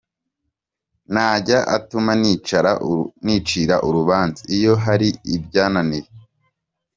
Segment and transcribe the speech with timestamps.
[1.13, 2.11] Ntajya atuma
[3.25, 6.07] nicira urubanza iyo hari ibyananiye.